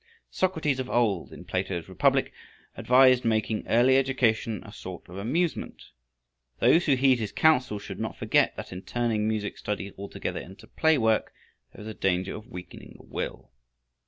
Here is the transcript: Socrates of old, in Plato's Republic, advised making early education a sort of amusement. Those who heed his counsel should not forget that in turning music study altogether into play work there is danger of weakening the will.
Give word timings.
Socrates 0.31 0.79
of 0.79 0.89
old, 0.89 1.31
in 1.31 1.45
Plato's 1.45 1.87
Republic, 1.87 2.33
advised 2.75 3.23
making 3.23 3.67
early 3.67 3.97
education 3.97 4.63
a 4.63 4.71
sort 4.73 5.07
of 5.07 5.15
amusement. 5.15 5.83
Those 6.57 6.87
who 6.87 6.95
heed 6.95 7.19
his 7.19 7.31
counsel 7.31 7.77
should 7.77 7.99
not 7.99 8.17
forget 8.17 8.55
that 8.55 8.71
in 8.71 8.81
turning 8.81 9.27
music 9.27 9.59
study 9.59 9.93
altogether 9.99 10.39
into 10.39 10.65
play 10.65 10.97
work 10.97 11.31
there 11.71 11.85
is 11.87 11.95
danger 11.97 12.35
of 12.35 12.47
weakening 12.47 12.95
the 12.97 13.05
will. 13.05 13.51